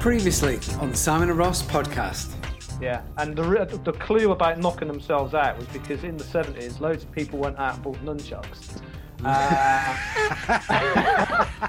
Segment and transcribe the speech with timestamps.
[0.00, 2.32] Previously on the Simon and Ross podcast.
[2.80, 7.04] Yeah, and the the clue about knocking themselves out was because in the seventies, loads
[7.04, 8.80] of people went out and bought nunchucks.
[9.22, 9.96] Uh,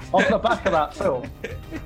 [0.14, 1.30] on the back of that film.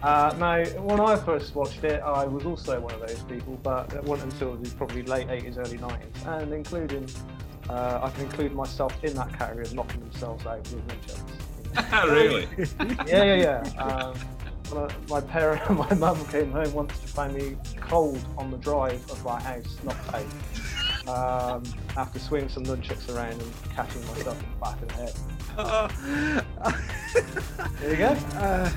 [0.05, 3.93] Uh, now, when I first watched it, I was also one of those people, but
[3.93, 7.09] it wasn't until the probably late eighties, early nineties, and including
[7.69, 11.43] uh, I can include myself in that category of knocking themselves out with nunchucks.
[12.09, 12.47] really?
[13.11, 13.83] yeah, yeah, yeah.
[13.83, 14.36] Um, when
[14.73, 18.59] I- my parent, and my mum came home once to find me cold on the
[18.59, 20.25] drive of my house, not out.
[21.09, 21.63] Um,
[21.97, 25.15] after swinging some nunchucks around and catching myself in the back of the head.
[27.81, 28.09] There you go.
[28.37, 28.71] Uh,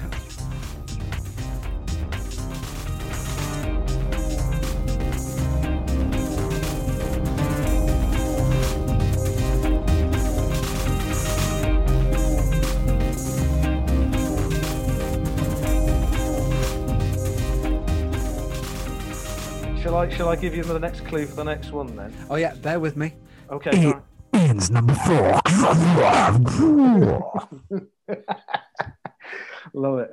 [20.00, 20.10] I?
[20.10, 22.14] Shall I give you the next clue for the next one then?
[22.30, 23.14] oh yeah, bear with me.
[23.52, 23.92] Okay.
[23.92, 24.02] fine.
[24.34, 25.42] Ends number four.
[29.74, 30.12] Love it.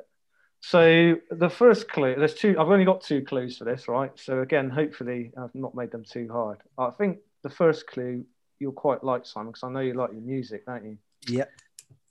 [0.60, 2.56] So the first clue, there's two.
[2.58, 4.10] I've only got two clues for this, right?
[4.16, 6.58] So again, hopefully I've not made them too hard.
[6.76, 8.24] I think the first clue
[8.58, 10.98] you'll quite like, Simon, because I know you like your music, don't you?
[11.28, 11.48] Yep.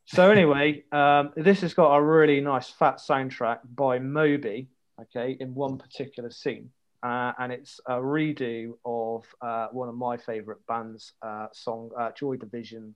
[0.06, 4.70] So anyway, um, this has got a really nice fat soundtrack by Moby.
[5.02, 6.70] Okay, in one particular scene,
[7.06, 12.10] uh, and it's a redo of uh, one of my favourite bands' uh, song, uh,
[12.20, 12.96] Joy Division,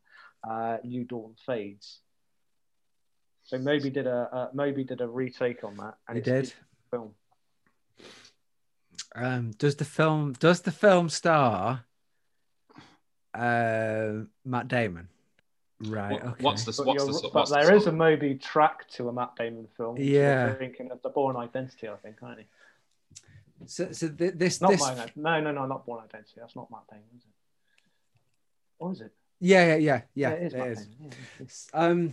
[0.50, 2.00] uh, "New Dawn Fades."
[3.44, 6.54] So Moby did a uh, Moby did a retake on that, and He it's did.
[6.92, 7.12] film.
[9.16, 11.86] Um, does the film does the film star
[13.34, 14.12] uh,
[14.46, 15.08] Matt Damon?
[15.82, 16.12] Right.
[16.12, 16.44] What- okay.
[16.44, 17.92] What's the what's you're- the but what's there the is a?
[17.92, 19.96] Moby track to a Matt Damon film.
[19.96, 20.54] which you're Yeah.
[20.56, 22.46] thinking of the Bourne Identity, I think, aren't you?
[23.66, 25.12] So, so th- this Not this mine.
[25.16, 26.34] No, no, no, not Bourne Identity.
[26.38, 27.30] That's not Matt Damon, is it?
[28.80, 29.12] Or is it?
[29.42, 30.86] yeah yeah yeah yeah, it is it Matt is.
[30.86, 30.98] Damon.
[31.02, 31.08] Yeah,
[31.40, 31.68] it is.
[31.74, 32.12] Um,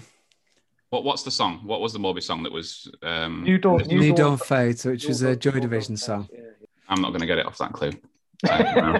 [0.91, 1.61] What what's the song?
[1.65, 2.91] What was the Moby song that was?
[3.03, 3.79] Um, New Dawn.
[3.79, 6.29] this- New New Dawn- Dawn Fades, which was New a Dawn- Joy Dawn Division song.
[6.33, 6.67] yeah, yeah.
[6.89, 7.91] I'm not going to get it off that clue.
[8.49, 8.99] Uh,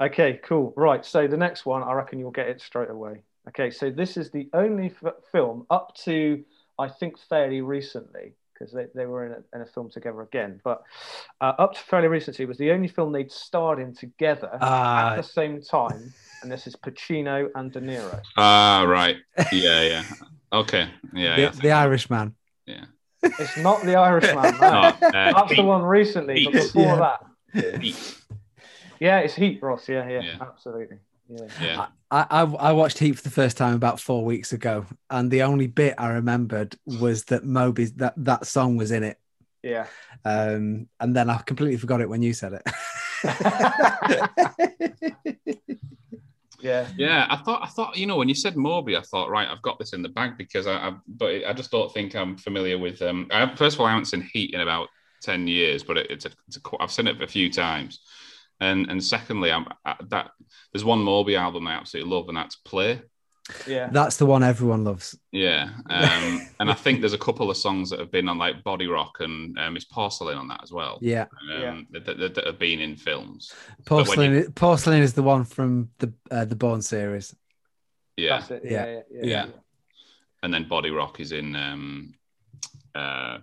[0.00, 0.72] okay, cool.
[0.76, 1.04] Right.
[1.04, 3.22] So the next one, I reckon you'll get it straight away.
[3.48, 3.70] Okay.
[3.70, 6.42] So this is the only f- film up to,
[6.78, 10.60] I think, fairly recently, because they, they were in a, in a film together again,
[10.64, 10.82] but
[11.40, 15.14] uh, up to fairly recently was the only film they'd starred in together at Ah,
[15.16, 16.12] the same time.
[16.42, 18.20] And this is Pacino and De Niro.
[18.36, 19.16] Ah, right.
[19.50, 20.04] Yeah, yeah.
[20.52, 20.88] Okay.
[21.14, 21.50] Yeah, the, yeah.
[21.50, 22.34] the Irishman.
[22.66, 22.84] yeah.
[23.22, 24.58] It's not The Irishman.
[24.60, 24.92] No.
[25.00, 27.16] No, uh, That's the one recently, but before Yeah.
[27.54, 27.80] that.
[27.80, 28.16] Heat.
[29.00, 29.88] Yeah, it's Heat, Ross.
[29.88, 30.36] Yeah, yeah, Yeah.
[30.42, 30.98] absolutely.
[31.28, 31.46] Yeah.
[31.60, 31.86] Yeah.
[32.10, 35.42] I, I I watched Heat for the first time about four weeks ago, and the
[35.42, 39.18] only bit I remembered was that Moby's that that song was in it.
[39.62, 39.86] Yeah.
[40.24, 42.62] Um, and then I completely forgot it when you said it.
[46.64, 46.88] Yeah.
[46.96, 49.60] Yeah, I thought I thought you know when you said Moby, I thought right, I've
[49.60, 52.78] got this in the bag because I, I but I just don't think I'm familiar
[52.78, 53.02] with.
[53.02, 54.88] Um, I, first of all, I haven't seen Heat in about
[55.20, 58.00] ten years, but it, it's a, it's a qu- I've seen it a few times,
[58.60, 60.30] and and secondly, I'm I, that
[60.72, 63.02] there's one Moby album I absolutely love, and that's Play.
[63.66, 63.90] Yeah.
[63.92, 65.18] That's the one everyone loves.
[65.30, 68.64] Yeah, um, and I think there's a couple of songs that have been on like
[68.64, 70.98] Body Rock and um, it's Porcelain on that as well.
[71.02, 73.52] Yeah, Um, that, that, that have been in films.
[73.84, 74.52] But when porcelain.
[74.52, 77.34] Porcelain is the one from the uh, the Bourne series.
[78.16, 78.62] Yeah, That's it.
[78.64, 78.70] Yeah.
[78.70, 78.92] Yeah.
[78.92, 79.00] Yeah.
[79.10, 79.26] Yeah.
[79.26, 79.46] yeah.
[80.42, 81.54] and then Body Rock is in.
[81.54, 82.14] Um,
[82.94, 83.38] uh,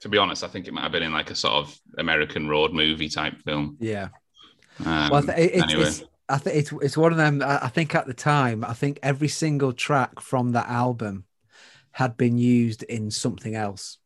[0.00, 2.46] to be honest, I think it might have been in like a sort of American
[2.46, 3.76] road movie type film.
[3.80, 4.08] Yeah.
[4.80, 7.42] Um, Well, I th- it, it's, anyway, it's I think it's it's one of them.
[7.44, 11.24] I think at the time, I think every single track from that album
[11.92, 13.98] had been used in something else.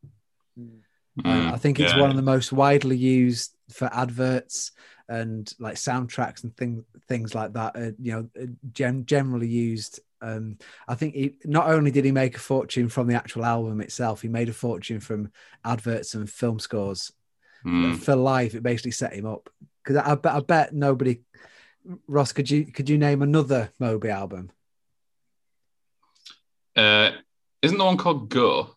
[0.58, 2.00] Mm, I think it's yeah.
[2.00, 4.72] one of the most widely used for adverts
[5.08, 7.76] and like soundtracks and things things like that.
[7.76, 10.00] Uh, you know, uh, gen- generally used.
[10.20, 10.58] Um,
[10.88, 14.22] I think he, not only did he make a fortune from the actual album itself,
[14.22, 15.30] he made a fortune from
[15.64, 17.12] adverts and film scores
[17.64, 17.98] Mm.
[17.98, 18.54] for life.
[18.54, 19.50] It basically set him up
[19.88, 21.20] because I, I bet I bet nobody.
[22.06, 24.50] Ross, could you could you name another Moby album?
[26.76, 27.12] Uh,
[27.62, 28.76] isn't the one called Go?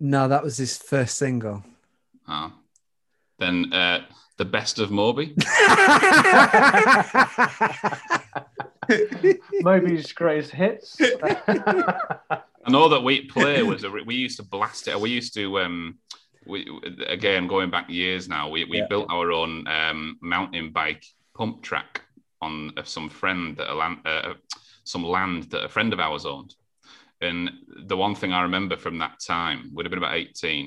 [0.00, 1.62] No, that was his first single.
[2.26, 2.52] Oh.
[3.38, 4.04] Then uh,
[4.36, 5.34] the best of Moby.
[9.62, 10.98] Moby's greatest hits.
[11.22, 15.00] I know that we play was a, we used to blast it.
[15.00, 15.98] We used to um
[16.50, 16.66] we
[17.06, 18.48] again going back years now.
[18.48, 18.86] We we Yeah.
[18.88, 21.04] built our own um mountain bike
[21.36, 22.02] pump track
[22.42, 24.34] on some friend that a land uh,
[24.84, 26.54] some land that a friend of ours owned.
[27.20, 27.50] And
[27.90, 30.66] the one thing I remember from that time would have been about eighteen.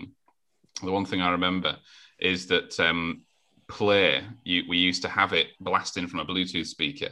[0.82, 1.78] the one thing I remember
[2.20, 3.24] is that um,
[3.68, 7.10] play you, we used to have it blasting from a Bluetooth speaker,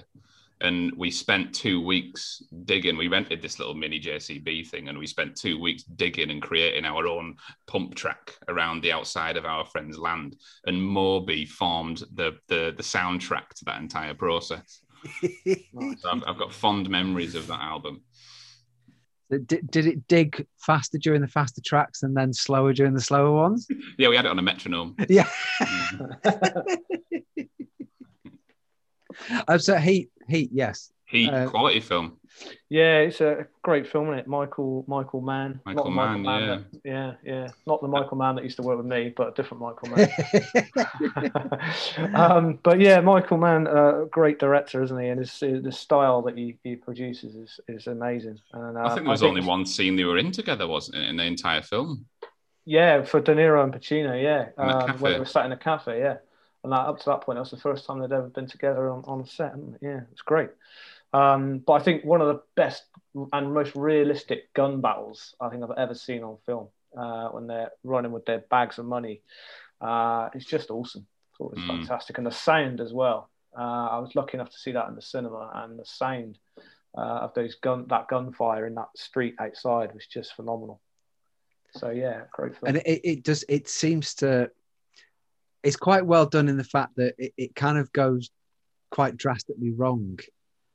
[0.62, 2.98] and we spent two weeks digging.
[2.98, 6.86] We rented this little mini JCB thing, and we spent two weeks digging and creating
[6.86, 7.36] our own
[7.68, 10.36] pump track around the outside of our friend's land.
[10.66, 14.82] And Moby formed the the, the soundtrack to that entire process.
[15.22, 15.30] so
[16.12, 18.02] I've, I've got fond memories of that album.
[19.46, 23.32] Did, did it dig faster during the faster tracks and then slower during the slower
[23.32, 23.68] ones?
[23.98, 24.96] Yeah, we had it on a metronome.
[25.08, 25.28] Yeah.
[25.62, 26.74] Mm-hmm.
[29.48, 30.92] um, so heat, heat, yes.
[31.06, 32.18] Heat, Uh, quality film.
[32.70, 34.28] Yeah, it's a great film, isn't it?
[34.28, 35.60] Michael Michael Mann.
[35.66, 37.50] Not Michael the Mann, that- yeah, yeah.
[37.68, 40.10] Not the Michael Mann that used to work with me, but a different Michael Mann.
[42.16, 45.08] um, but yeah, Michael Mann, uh, great director, isn't he?
[45.10, 48.40] And his, the style that he, he produces is, is amazing.
[48.54, 51.10] And uh, I think there was only one scene they were in together, wasn't it,
[51.10, 52.06] in the entire film?
[52.64, 54.50] Yeah, for De Niro and Pacino, yeah.
[54.64, 56.18] In Um, when they were sat in a cafe, yeah.
[56.64, 58.90] And that, up to that point, that was the first time they'd ever been together
[58.90, 59.52] on, on set.
[59.52, 59.78] hadn't?
[59.82, 60.50] Yeah, it's great.
[61.14, 62.84] Um, but I think one of the best
[63.34, 66.68] and most realistic gun battles I think I've ever seen on film
[66.98, 69.22] uh, when they're running with their bags of money.
[69.82, 71.06] Uh, it's just awesome.
[71.34, 71.80] I thought it was Mm.
[71.80, 72.18] fantastic.
[72.18, 73.30] And the sound as well.
[73.58, 76.38] Uh, I was lucky enough to see that in the cinema, and the sound
[76.98, 80.80] uh, of those gun that gunfire in that street outside was just phenomenal.
[81.72, 82.76] So yeah, great film.
[82.76, 84.52] and it, it does it seems to
[85.64, 88.30] it's quite well done in the fact that it, it kind of goes
[88.90, 90.20] quite drastically wrong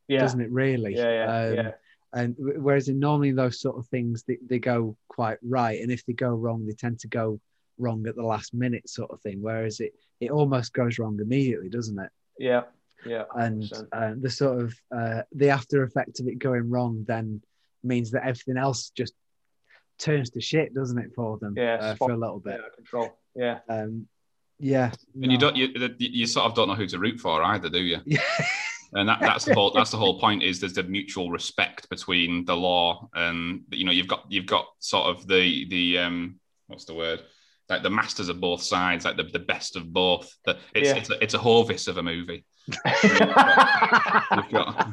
[0.08, 0.20] yeah.
[0.20, 1.70] doesn't it really Yeah, yeah, Um, yeah.
[2.12, 6.04] and whereas in normally those sort of things they, they go quite right and if
[6.06, 7.40] they go wrong they tend to go
[7.78, 11.68] wrong at the last minute sort of thing whereas it it almost goes wrong immediately
[11.68, 12.62] doesn't it Yeah,
[13.04, 13.24] yeah.
[13.34, 13.88] and 100%.
[13.92, 17.42] uh, the sort of uh, the after effect of it going wrong then
[17.84, 19.12] means that everything else just
[19.98, 23.18] turns to shit doesn't it for them Yeah, uh, for a little bit yeah, control.
[23.34, 24.06] Yeah, um
[24.58, 24.90] yeah.
[25.20, 25.68] And you don't, you,
[25.98, 27.98] you sort of don't know who to root for either, do you?
[28.06, 28.20] yeah.
[28.94, 32.44] And that, that's the whole that's the whole point is there's the mutual respect between
[32.44, 36.38] the law and you know you've got you've got sort of the the um
[36.68, 37.20] what's the word?
[37.68, 40.32] Like the masters of both sides like the, the best of both.
[40.44, 40.96] The, it's Yeah.
[40.96, 42.44] it's, a, it's a Hovis of a movie.
[42.68, 43.18] You've
[44.52, 44.92] got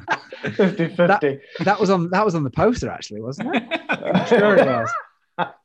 [0.56, 1.40] 50 50.
[1.60, 3.64] that was on that was on the poster actually wasn't it?
[3.90, 4.90] I'm sure it was.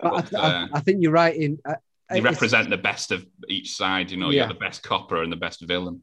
[0.00, 1.74] But I, I, uh, I think you're right in uh,
[2.16, 4.46] you represent the best of each side you know you Yeah.
[4.48, 6.02] got the best copper and the best villain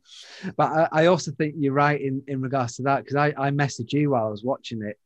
[0.57, 3.51] But I, I also think you're right in, in regards to that because I, I
[3.51, 4.97] messaged you while I was watching it.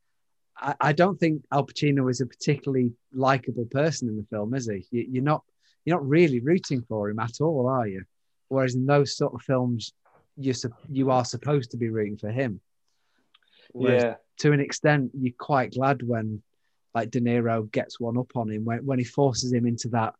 [0.57, 4.67] I, I don't think Al Pacino is a particularly likable person in the film, is
[4.69, 4.85] he?
[4.91, 5.43] You, you're not
[5.83, 8.03] you're not really rooting for him at all, are you?
[8.47, 9.93] Whereas in those sort of films,
[10.37, 12.61] you sup- you are supposed to be rooting for him.
[13.73, 16.41] Whereas Yeah, to an extent, you're quite glad when
[16.93, 20.13] like De Niro gets one up on him when, when he forces him into that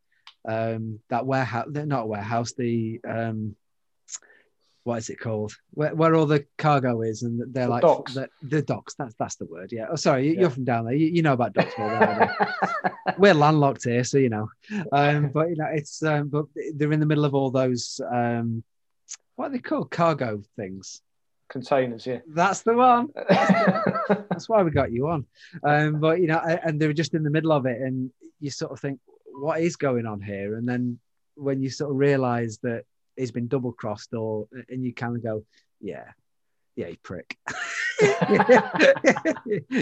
[0.46, 3.54] um that warehouse not a warehouse the um
[4.84, 8.14] what is it called where, where all the cargo is and they're The like docks.
[8.14, 10.40] The, the docks that's that's the word yeah oh sorry Yeah.
[10.42, 12.26] you're from down there you, you know about docks more than I
[12.84, 12.90] do.
[13.18, 14.48] we're landlocked here so you know
[14.92, 18.62] um but you know it's um but they're in the middle of all those um
[19.34, 21.02] what are they called cargo things
[21.48, 22.18] containers, yeah.
[22.34, 25.24] that's the one that's why we got you on.
[25.62, 28.10] Um, but you know, and they were just in the middle of it, and
[28.40, 28.98] you sort of think,
[29.40, 30.56] what is going on here?
[30.56, 30.98] And then
[31.34, 32.84] when you sort of realise that
[33.16, 35.44] he's been double crossed, or and you kind of go,
[35.80, 36.04] yeah,
[36.76, 37.36] yeah, you prick.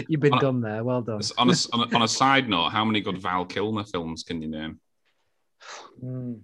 [0.07, 0.83] You've been On a- done there.
[0.83, 1.21] Well done.
[1.37, 4.41] on a, on a on a side note how many good Val Kilmer films can
[4.41, 4.79] you name
[6.03, 6.41] Mm.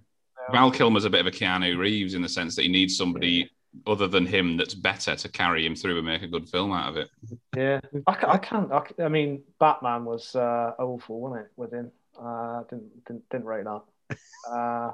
[0.50, 3.48] Val Kilmer's a bit of a Keanu Reeves in the sense that he needs somebody
[3.86, 6.88] other than him that's better to carry him through and make a good film out
[6.88, 7.08] of it.
[7.56, 8.72] Yeah, I, I can't.
[8.72, 11.48] I, I mean, Batman was uh, awful, wasn't it?
[11.56, 13.82] With him, uh, didn't, didn't didn't rate that.
[14.50, 14.90] Uh,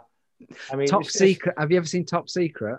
[0.70, 1.54] I mean, Top it's- it's- Secret.
[1.58, 2.78] Have you ever seen Top Secret?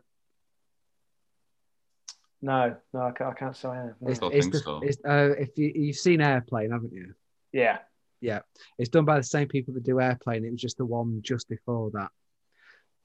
[2.41, 3.96] No, no, I can't, I can't say I have.
[4.00, 4.10] No.
[4.12, 4.79] It's, don't it's think the- so.
[4.81, 7.13] it's, uh, if you, you've seen Airplane, haven't you?
[7.51, 7.79] Yeah,
[8.22, 8.41] Yeah,
[8.77, 10.46] it's done by the same people that do Airplane.
[10.46, 12.12] It was just the one just before that,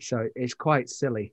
[0.00, 1.32] so it's quite silly.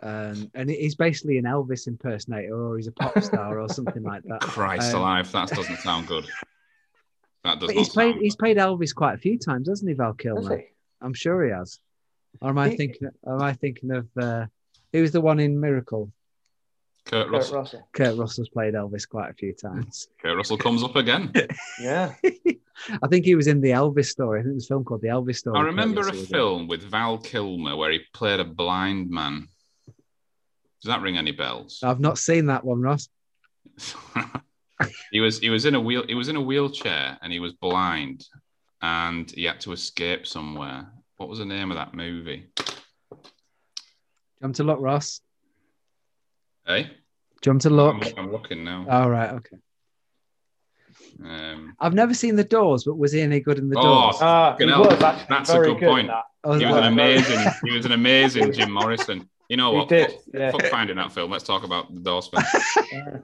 [0.00, 4.22] Um, and he's basically an Elvis impersonator, or he's a pop star, or something like
[4.24, 4.40] that.
[4.42, 6.26] Christ Um, alive, that doesn't sound good.
[7.48, 9.94] That does But he's played sound he's played Elvis quite a few times, hasn't he,
[9.94, 10.58] Val Kilmer?
[10.58, 10.64] he?
[11.00, 11.78] I'm sure he has.
[12.42, 13.08] Or am I He- thinking?
[13.26, 14.46] Am I thinking of uh,
[14.92, 16.12] who was the one in Miracle?
[17.06, 17.56] Kurt Kurt Russell.
[17.60, 17.88] Russell.
[17.94, 20.08] Kurt Russell's played Elvis quite a few times.
[20.20, 21.32] Kurt Russell comes up again.
[21.80, 22.12] Yeah,
[23.02, 24.40] I think he was in the Elvis story.
[24.40, 25.58] I think there's a film called The Elvis Story.
[25.58, 26.34] I remember a Russell was in.
[26.36, 29.48] film with Val Kilmer where he played a blind man.
[30.82, 31.80] Does that ring any bells?
[31.82, 33.08] I've not seen that one, Ross.
[35.10, 37.52] he was he was in a wheel he was in a wheelchair and he was
[37.54, 38.24] blind
[38.82, 40.86] and he had to escape somewhere.
[41.16, 42.46] What was the name of that movie?
[44.40, 45.20] Jump to lock, Ross.
[46.66, 46.90] Hey,
[47.42, 47.96] Jump to look.
[48.06, 48.86] I'm, I'm looking now.
[48.88, 49.56] All right, okay.
[51.24, 54.16] Um, I've never seen the Doors, but was he any good in the Oh, Doors?
[54.20, 56.06] Ah, he was actually That's a good good point.
[56.08, 56.22] that.
[56.44, 57.40] Oh, he was oh, an amazing.
[57.64, 59.28] he was an amazing Jim Morrison.
[59.48, 59.88] You know He what?
[59.88, 60.50] did, Fuck, yeah.
[60.52, 61.30] fuck finding that film.
[61.30, 62.44] Let's talk about the Doors film.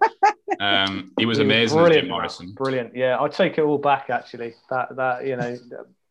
[0.61, 2.11] Um, he was He amazing as brilliant Jim.
[2.11, 2.52] Morrison.
[2.52, 2.94] Brilliant.
[2.96, 4.54] Yeah, I take it all back actually.
[4.70, 5.56] That that you know.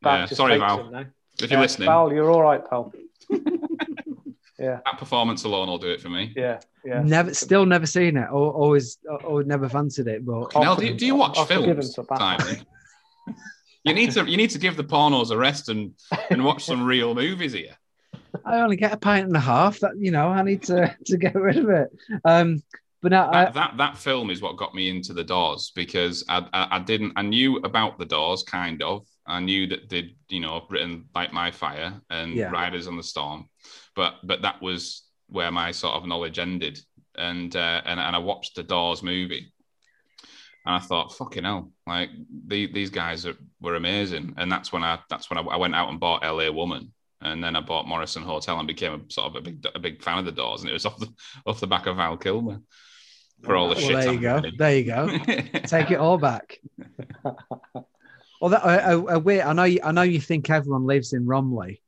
[0.03, 0.89] Yeah, sorry, Val.
[0.91, 1.13] him.
[1.41, 2.93] If you're Yeah, listening, Val, you're all right, pal.
[4.59, 6.33] yeah, that performance alone will do it for me.
[6.35, 7.01] yeah, yeah.
[7.01, 8.27] Never, still never seen it.
[8.31, 10.25] Or always, or never fancied it.
[10.25, 12.19] But Fucking hell, do, you, do you watch I'll films, for that.
[12.19, 12.65] Simon?
[13.83, 15.93] you need to you need to give the pornos a rest and
[16.29, 17.75] and watch some real movies here.
[18.45, 19.79] I only get a pint and a half.
[19.79, 21.89] That you know, I need to to get rid of it.
[22.25, 22.62] Um,
[23.03, 26.24] but now, I, That, that that film is what got me into the Doors because
[26.29, 30.15] I, I I didn't I knew about the Doors kind of I knew that they'd
[30.29, 32.50] you know written Light My Fire and Yeah.
[32.50, 33.50] Riders on the Storm,
[33.95, 36.79] but but that was where my sort of knowledge ended
[37.15, 39.51] and uh, and and I watched the Doors movie
[40.65, 42.10] and I thought fucking hell like
[42.48, 45.75] the, these guys are, were amazing and that's when I that's when I, I went
[45.75, 46.50] out and bought L.A.
[46.51, 46.93] Woman.
[47.25, 50.03] And then I bought Morrison Hotel and became a sort of a big, a big
[50.03, 51.07] fan of the Doors, and it was off the
[51.45, 52.60] off the back of Val Kilmer
[53.42, 53.94] for all the well, shit.
[53.94, 54.50] there you I'm go.
[54.58, 55.18] There you go.
[55.66, 56.60] Take it all back.
[58.40, 59.63] Well, that, I, I, I, wait, I know.
[59.63, 61.80] You, I know you think everyone lives in Romiley,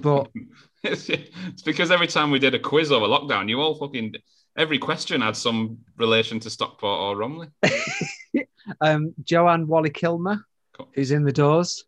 [0.00, 0.30] but
[0.82, 4.14] it's, it's because every time we did a quiz over lockdown, you all fucking
[4.56, 7.50] every question had some relation to Stockport or Romiley.
[8.80, 10.88] um, Joanne Whalley Kilmer, Cool.
[10.94, 11.84] who's in the Doors.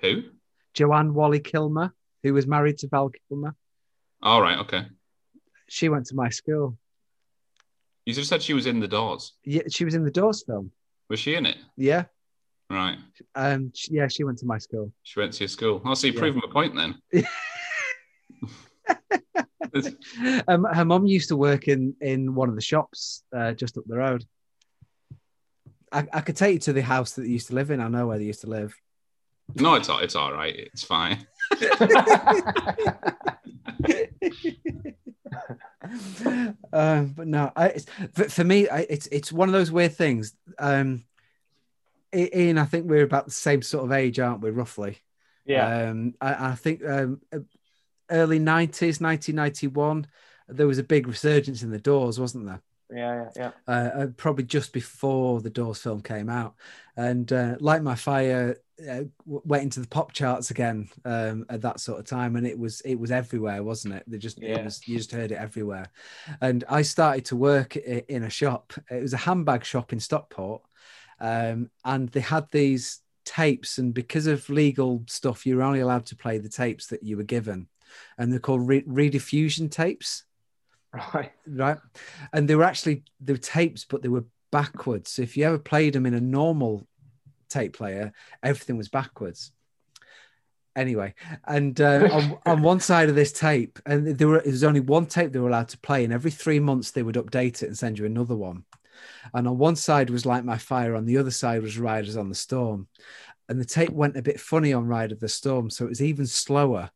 [0.00, 0.24] Who?
[0.74, 3.54] Joanne Whalley Kilmer, who was married to Val Kilmer.
[4.22, 4.86] All right, okay.
[5.68, 6.76] She went to my school.
[8.08, 9.34] You just said she was in the Doors.
[9.44, 10.72] Yeah, she was in the Doors film.
[11.10, 11.58] Was she in it?
[11.76, 12.04] Yeah,
[12.70, 12.96] Right.
[13.34, 14.94] um, she- yeah, she went to my school.
[15.02, 15.82] She went to your school.
[15.84, 16.18] Oh, so you Yeah.
[16.20, 16.94] proved my point then.
[20.48, 23.84] um, her mom used to work in in one of the shops uh, just up
[23.86, 24.24] the road.
[25.92, 27.78] I, I could take you to the house that they used to live in.
[27.78, 28.74] I know where they used to live.
[29.54, 30.56] No, it's all, it's all right.
[30.56, 31.26] It's fine.
[36.72, 39.94] um, but no, I, it's, for, for me, I, it's it's one of those weird
[39.94, 40.34] things.
[40.58, 41.04] Um,
[42.14, 44.50] Ian, I think we're about the same sort of age, aren't we?
[44.50, 44.98] Roughly.
[45.44, 45.88] yeah.
[45.88, 47.20] Um, I, I think um,
[48.10, 50.06] early nineties, nineteen ninety one,
[50.48, 52.62] there was a big resurgence in the Doors, wasn't there?
[52.90, 53.72] Yeah, yeah, yeah.
[53.74, 56.54] uh, uh, probably just before the Doors film came out,
[56.96, 58.56] and uh, Light My Fire
[58.88, 62.58] uh, went into the pop charts again um, at that sort of time, and it
[62.58, 64.04] was it was everywhere, wasn't it?
[64.06, 64.64] They just it Yeah.
[64.64, 65.90] was, you just heard it everywhere,
[66.40, 68.72] and I started to work in a shop.
[68.90, 70.62] It was a handbag shop in Stockport,
[71.20, 76.16] um, and they had these tapes, and because of legal stuff, you're only allowed to
[76.16, 77.68] play the tapes that you were given,
[78.16, 80.24] and they're called re- rediffusion tapes
[81.14, 81.32] Right.
[81.46, 81.78] right?
[82.32, 85.10] And they were actually they were tapes, but they were backwards.
[85.10, 86.86] So if you ever played them in a normal
[87.48, 89.52] tape player, everything was backwards.
[90.76, 91.14] Anyway,
[91.46, 94.80] and uh, on, on one side of this tape, and there were there was only
[94.80, 97.66] one tape they were allowed to play, and every three months they would update it
[97.66, 98.64] and send you another one.
[99.34, 102.28] And on one side was Light My Fire, on the other side was Riders on
[102.28, 102.88] the Storm,
[103.48, 106.02] and the tape went a bit funny on Ride of the Storm, so it was
[106.02, 106.90] even slower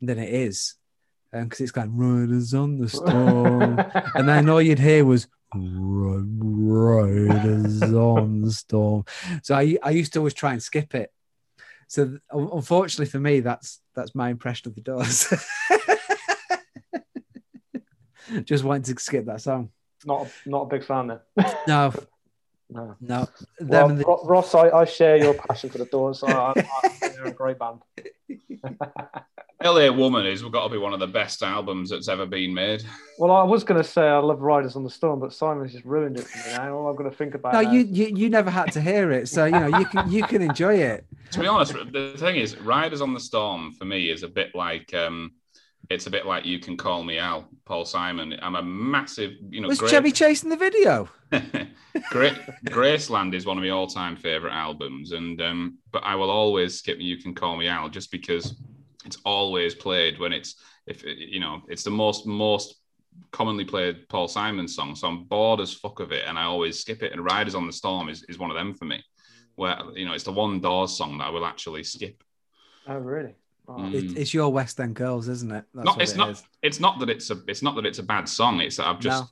[0.00, 0.74] than it is,
[1.32, 3.78] because it's going Riders on the Storm,
[4.14, 9.04] and then all you'd hear was "Ri- Riders on the Storm.
[9.42, 11.10] So I, I used to always try and skip it.
[11.88, 15.32] So th- unfortunately for me, that's that's my impression of the Doors.
[18.44, 19.70] Just wanted to skip that song.
[20.06, 21.18] not a, not a big fan then.
[21.68, 21.92] No,
[22.72, 22.96] No.
[23.00, 23.28] no.
[23.58, 26.22] Them Well, the- Ross, I, I share your passion for the Doors.
[26.22, 27.80] I, I, I they're a great band.
[29.64, 32.82] LA Woman is got to be one of the best albums that's ever been made.
[33.18, 35.84] Well, I was going to say I love Riders on the Storm, but Simon's just
[35.84, 36.76] ruined it for me now.
[36.76, 39.12] All I've got to think about no, now you, you you never had to hear
[39.12, 41.06] it, so you know you can you can enjoy it.
[41.32, 44.54] To be honest, the thing is, Riders on the Storm for me is a bit
[44.54, 45.32] like um,
[45.90, 48.34] it's a bit like you can call me Al, Paul Simon.
[48.40, 51.08] I'm a massive, you know, Was great, Chevy Chase in the video?
[52.10, 52.34] great
[52.66, 56.98] Graceland is one of my all-time favorite albums, and um, but I will always skip
[57.00, 58.54] You Can Call Me Al just because
[59.04, 62.76] it's always played when it's if you know it's the most most
[63.30, 64.94] commonly played Paul Simon song.
[64.94, 67.12] So I'm bored as fuck of it, and I always skip it.
[67.12, 69.02] And Riders on the Storm is, is one of them for me,
[69.56, 72.22] where you know it's the one Doors song that I will actually skip.
[72.86, 73.34] Oh, really?
[73.68, 73.94] Oh, Mm.
[73.94, 75.64] It, it's your West End Girls, isn't it?
[75.72, 76.30] That's No, what it's it not.
[76.30, 76.42] is.
[76.62, 77.38] It's not that it's a.
[77.46, 78.60] It's not that it's a bad song.
[78.60, 79.24] It's that I've just.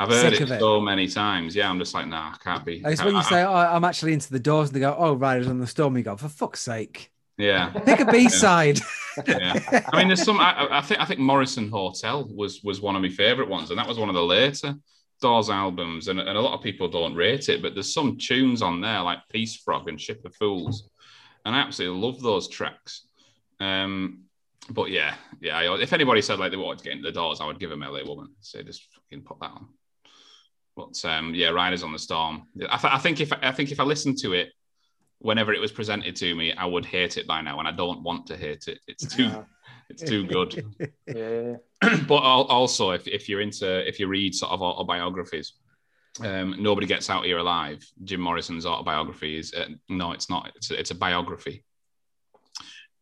[0.00, 0.60] I've heard Sick it, it.
[0.60, 1.54] so many times.
[1.56, 2.80] Yeah, I'm just like, nah, I can't be.
[2.84, 5.14] It's when you I- say, oh, I'm actually into the doors, and they go, oh,
[5.14, 5.96] Riders on the Storm.
[5.96, 8.78] You go, for fuck's sake, yeah, pick a B side.
[9.26, 9.82] yeah.
[9.92, 10.38] I mean, there's some.
[10.40, 13.78] I, I- think I think Morrison Hotel was was one of my favourite ones, and
[13.78, 14.74] that was one of the later
[15.20, 16.06] Doors albums.
[16.08, 19.02] And, and a lot of people don't rate it, but there's some tunes on there
[19.02, 20.88] like Peace Frog and Ship of Fools,
[21.44, 23.07] and I absolutely love those tracks.
[23.60, 24.24] Um,
[24.70, 25.58] but yeah, yeah.
[25.58, 27.70] I, if anybody said like they wanted to get into the Doors, I would give
[27.70, 28.28] them LA Woman.
[28.40, 29.68] Say just fucking put that on.
[30.76, 32.46] But um, yeah, Riders on the Storm.
[32.70, 34.50] I, th- I think if I think if I listened to it
[35.20, 38.02] whenever it was presented to me, I would hate it by now, and I don't
[38.02, 38.78] want to hate it.
[38.86, 39.42] It's too Yeah.
[39.90, 40.64] it's too good.
[41.06, 41.56] Yeah.
[42.08, 45.54] but also, if, if you're into if you read sort of autobiographies,
[46.20, 47.84] um, nobody gets out here alive.
[48.04, 50.52] Jim Morrison's autobiography is uh, no, it's not.
[50.56, 51.64] It's a, it's a biography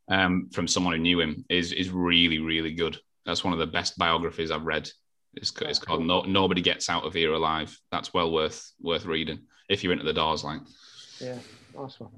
[0.09, 1.45] um, from someone who knew him.
[1.49, 2.99] is is really really good.
[3.25, 4.89] That's one of the best biographies I've read.
[5.35, 9.05] It's, ca- it's called no, "Nobody Gets Out of Here Alive." That's well worth worth
[9.05, 10.45] reading if you're into the Doors.
[10.45, 10.61] Like,
[11.21, 11.39] Yeah.
[11.77, 12.11] Nice one.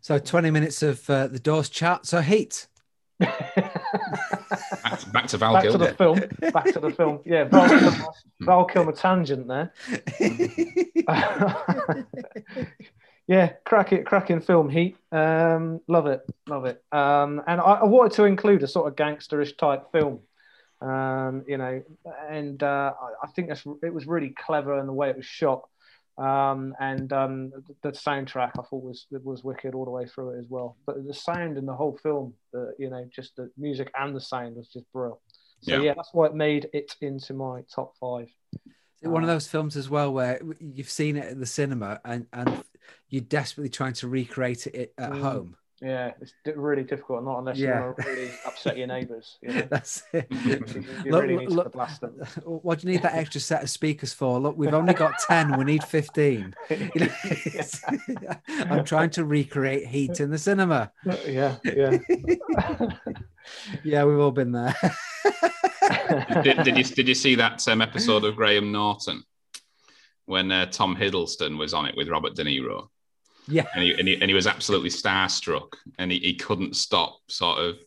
[0.00, 2.06] So 20 minutes of uh, the Doors chat.
[2.06, 2.66] So Heat.
[3.20, 6.20] back to, back to Val Back to the film.
[6.52, 7.20] Back to the film.
[7.26, 8.06] Yeah, Val Kilmer,
[8.40, 9.72] Val Kilmer tangent there.
[13.26, 14.68] yeah, cracking, cracking film.
[14.68, 14.96] Heat.
[15.12, 16.82] Um, love it, love it.
[16.92, 20.20] Um, and I, I wanted to include a sort of gangsterish type film.
[20.80, 21.82] Um, you know,
[22.30, 25.26] and uh, I, I think that's it was really clever in the way it was
[25.26, 25.68] shot.
[26.18, 30.06] Um, and um, the, the soundtrack I thought was it was wicked all the way
[30.06, 30.76] through it as well.
[30.86, 34.20] But the sound in the whole film, the, you know, just the music and the
[34.20, 35.20] sound was just brilliant.
[35.62, 35.80] So Yeah.
[35.82, 38.28] yeah, that's why it made it into my top five.
[39.02, 42.62] One of those films as well where you've seen it at the cinema and, and
[43.08, 45.20] you're desperately trying to recreate it at Mm.
[45.20, 45.56] home.
[45.82, 47.78] Yeah, it's really difficult, not unless Yeah.
[47.78, 49.38] you want to really upset your neighbours.
[49.40, 49.62] You know?
[49.70, 50.26] That's it.
[50.30, 52.20] you, you Look, really need look- to blast them.
[52.44, 54.38] What do you need that extra set of speakers for?
[54.38, 56.54] Look, we've only got 10, we need 15.
[56.68, 58.34] You know,
[58.68, 60.92] I'm trying to recreate heat in the cinema.
[61.26, 61.96] yeah, yeah.
[63.82, 64.74] Yeah, we've all been there.
[66.42, 69.22] did, did you did you see that um, episode of Graham Norton
[70.30, 72.88] when uh, Tom Hiddleston was on it with Robert De Niro?
[73.48, 73.66] Yeah.
[73.74, 77.58] and he, and he, and he was absolutely starstruck, and he, he couldn't stop sort
[77.58, 77.78] of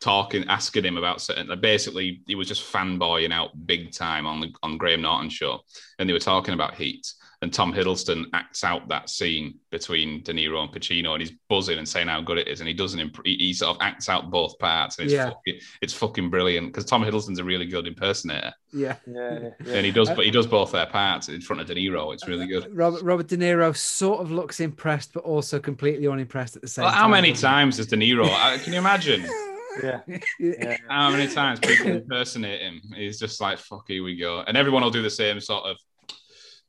[0.00, 1.48] talking, asking him about certain.
[1.48, 5.60] Like basically, he was just fanboying out big time on the on Graham Norton show,
[5.98, 7.12] and they were talking about Heat.
[7.42, 11.78] And Tom Hiddleston acts out that scene between De Niro and Pacino, and he's buzzing
[11.78, 13.00] and saying how good it is, and he doesn't.
[13.00, 15.30] Imp- he, he sort of acts out both parts, and it's Yeah.
[15.30, 18.96] fucking, it's fucking brilliant because Tom Hiddleston's a really good impersonator, Yeah.
[19.06, 19.72] yeah, yeah.
[19.74, 22.12] and he does, but he does both their parts in front of De Niro.
[22.12, 22.76] It's really good.
[22.76, 26.82] Robert Robert De Niro sort of looks impressed, but also completely unimpressed at the same
[26.84, 27.00] Well, time.
[27.00, 28.26] how many times has De Niro?
[28.28, 29.22] uh, Can you imagine?
[29.82, 30.00] yeah,
[30.38, 30.76] yeah.
[30.90, 32.82] How many times people impersonate him?
[32.94, 34.42] He's just like, fuck, here we go.
[34.46, 35.78] And everyone will do the same sort of,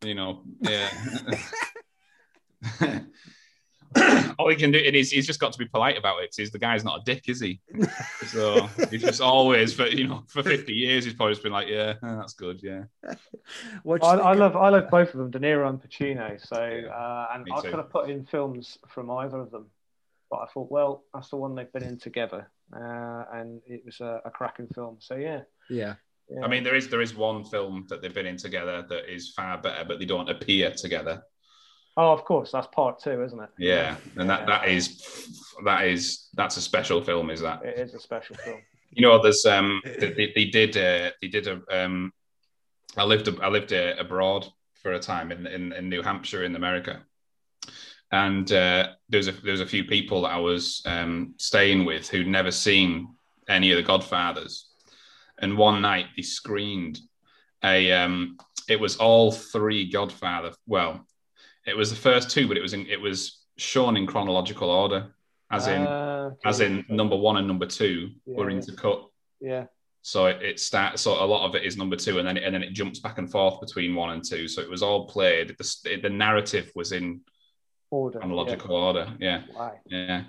[0.03, 0.89] you know, yeah.
[4.39, 6.27] All he can do, and he's, he's just got to be polite about it.
[6.29, 7.59] 'cause He's the guy's not a dick, is he?
[8.27, 11.67] So he's just always, for you know, for fifty years, he's probably just been like,
[11.67, 12.83] yeah, eh, that's good, yeah.
[13.83, 16.39] What I, I love I love both of them, De Niro and Pacino.
[16.47, 17.69] So uh, and I too.
[17.69, 19.69] could have put in films from either of them,
[20.29, 23.99] but I thought, well, that's the one they've been in together, uh, and it was
[23.99, 24.97] a, a cracking film.
[24.99, 25.95] So yeah, Yeah.
[26.33, 26.43] Yeah.
[26.43, 29.31] I mean, there is there is one film that they've been in together that is
[29.31, 31.23] far better, but they don't appear together.
[31.97, 33.49] oh, of course, that's part two, isn't it?
[33.57, 35.29] Yeah, and that that is
[35.65, 37.29] that is that's a special film.
[37.29, 37.63] Is that?
[37.65, 38.59] It is a special film.
[38.93, 42.11] You know, there's um, they, they, did uh, they did a um,
[42.97, 44.45] I lived I lived uh, abroad
[44.81, 47.01] for a time in, in in New Hampshire in America,
[48.11, 52.27] and uh, there's a there's a few people that I was um, staying with who'd
[52.27, 53.15] never seen
[53.47, 54.70] any of the Godfathers,
[55.41, 56.99] and one night they screened
[57.63, 58.37] a um,
[58.69, 60.51] it was all three Godfather.
[60.67, 61.05] Well,
[61.65, 65.13] it was the first two, but it was in, it was shown in chronological order,
[65.51, 68.57] as in Uh, as in number one and number two were Yeah.
[68.57, 69.09] intercut.
[69.39, 69.65] yeah,
[70.01, 71.01] So it, it starts.
[71.01, 73.17] So a lot of it is number two, and then and then it jumps back
[73.19, 74.47] and forth between one and two.
[74.47, 75.55] So it was all played.
[75.57, 77.21] The, the narrative was in
[77.91, 78.19] order.
[78.19, 79.05] chronological order.
[79.19, 79.55] Yeah, Yeah.
[79.57, 79.73] Wow.
[79.85, 80.23] yeah.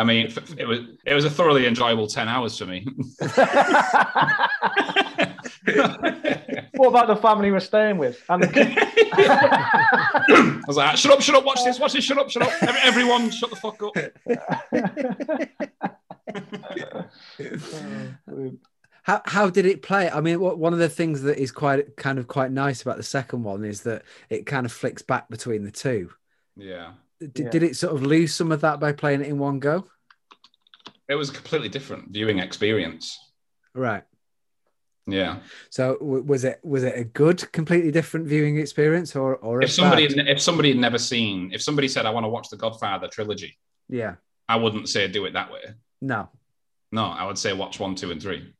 [0.00, 2.86] I mean, f- it was it was a thoroughly enjoyable ten hours for me.
[6.74, 8.18] what about the family we're staying with?
[8.30, 8.48] And the?
[10.32, 12.50] I was like, shut up, shut up, watch this, watch this, shut up, shut up.
[12.82, 13.94] Everyone, shut the fuck up.
[19.02, 20.10] How how did it play?
[20.10, 22.96] I mean, what, one of the things that is quite kind of quite nice about
[22.96, 26.10] the second one is that it kind of flicks back between the two.
[26.56, 27.50] Yeah, Did, Yeah.
[27.50, 29.86] did it sort of lose some of that by playing it in one go?
[31.08, 33.18] it was a completely different viewing experience.
[33.74, 34.04] Right.
[35.08, 35.40] Yeah.
[35.68, 39.72] So w- was it was it a good, completely different viewing experience, or or If
[39.72, 40.28] somebody bad?
[40.28, 43.58] if somebody had never seen, if somebody said I want to watch the Godfather trilogy,
[43.88, 44.16] Yeah.
[44.48, 45.62] I wouldn't say do it that way.
[46.00, 46.28] No.
[46.92, 48.54] No, I would say watch one, two, and three.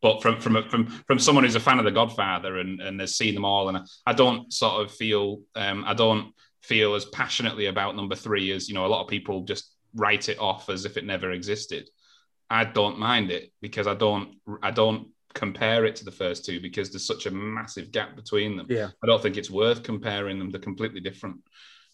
[0.00, 3.14] But from from from from someone who's a fan of the Godfather and, and has
[3.16, 7.66] seen them all, and I don't sort of feel um, I don't feel as passionately
[7.66, 10.84] about number three as you know a lot of people just write it off as
[10.84, 11.88] if it never existed.
[12.48, 16.60] I don't mind it because I don't I don't compare it to the first two
[16.60, 18.66] because there's such a massive gap between them.
[18.68, 18.88] Yeah.
[19.02, 20.50] I don't think it's worth comparing them.
[20.50, 21.36] They're completely different.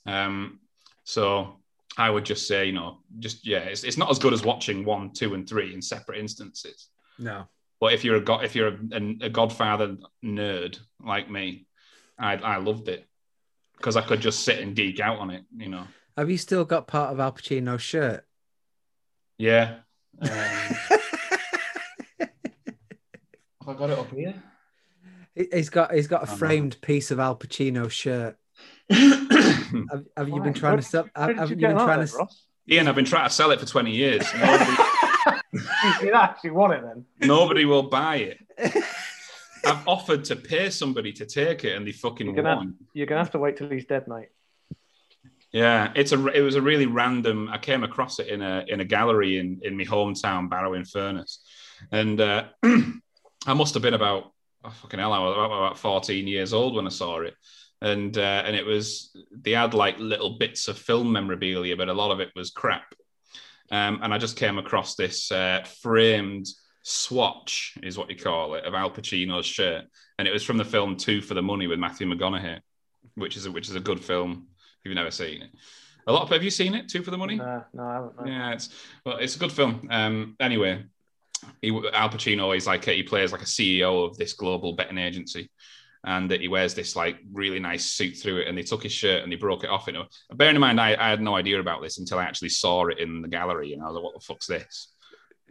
[0.07, 0.59] Um,
[1.05, 1.61] so
[1.97, 4.85] I would just say, you know, just yeah, it's, it's not as good as watching
[4.85, 6.89] one, two, and three in separate instances.
[7.19, 7.45] No.
[7.81, 11.67] But if you're a god, if you're a, a Godfather nerd like me,
[12.19, 13.08] I I loved it
[13.79, 15.45] because I could just sit and geek out on it.
[15.57, 15.85] You know,
[16.17, 18.25] Have you still got part of Al Pacino's shirt?
[19.39, 19.77] yeah.
[20.21, 21.01] Um, have
[23.69, 24.35] I got it up here?
[25.35, 26.37] He- He's got he's got a Oh, no.
[26.37, 28.37] framed piece of Al Pacino's shirt.
[28.91, 30.41] Have, have you Why?
[30.45, 31.09] been trying Where- to sell?
[31.15, 32.17] Where Have, have you you been trying then, to?
[32.17, 32.47] Ross?
[32.71, 34.27] I've been trying to sell it for 20 years.
[34.41, 37.05] Nobody, you actually want it then?
[37.29, 38.39] nobody will buy it.
[39.69, 42.75] I've offered to pay somebody to take it, and they fucking You're gonna, won't.
[42.95, 44.29] you're gonna have to wait till he's dead, mate.
[45.53, 47.49] Yeah, it's a it was a really random.
[47.51, 50.85] I came across it in a in a gallery in in my hometown, Barrow in
[50.85, 51.43] Furness,
[51.91, 54.33] and uh, I must have been about
[54.65, 55.13] oh, fucking hell.
[55.13, 57.35] I was about, about fourteen years old when I saw it,
[57.81, 61.95] and uh, and it was they had like little bits of film memorabilia, but a
[61.95, 62.95] lot of it was crap.
[63.71, 66.47] Um, and I just came across this uh, framed
[66.89, 69.85] swatch, is what you call it, of Al Pacino's shirt,
[70.19, 72.61] and it was from the film Two for the Money with Matthew McConaughey,
[73.15, 75.51] which is a, which is a good film if you've never seen it.
[76.07, 76.89] A lot of have you seen it?
[76.89, 77.37] Two for the Money.
[77.37, 78.21] No, no, I haven't.
[78.21, 78.27] no.
[78.27, 78.71] Yeah, it's
[79.05, 79.87] well, it's a good film.
[79.91, 80.85] Um, anyway,
[81.61, 85.51] he, Al Pacino is like he plays like a CEO of this global betting agency,
[86.07, 88.49] and that he wears this like really nice suit through it.
[88.49, 89.87] And they took his shirt and they broke it off.
[89.89, 92.49] You know, bearing in mind, I, I had no idea about this until I actually
[92.49, 94.95] saw it in the gallery, and I was like, "What the fuck's this?"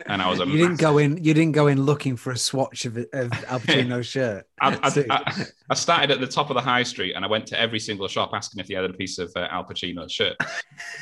[0.06, 1.24] And I was a You didn't massive- go in.
[1.24, 4.46] You didn't go in looking for a swatch of, of Al Pacino's shirt.
[4.62, 7.48] I, I, I, I started at the top of the high street and I went
[7.48, 10.36] to every single shop asking if they had a piece of uh, Al Pacino's shirt.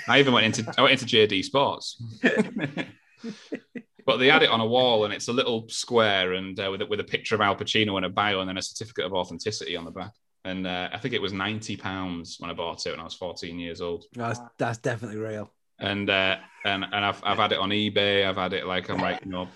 [0.07, 2.01] I even went into I went into JD Sports,
[4.05, 6.81] but they had it on a wall and it's a little square and uh, with
[6.81, 9.13] a, with a picture of Al Pacino and a bio and then a certificate of
[9.13, 10.11] authenticity on the back.
[10.43, 13.15] And uh, I think it was ninety pounds when I bought it when I was
[13.15, 14.05] fourteen years old.
[14.13, 15.51] That's, that's definitely real.
[15.79, 18.25] And uh, and and I've I've had it on eBay.
[18.25, 19.47] I've had it like I'm like you know,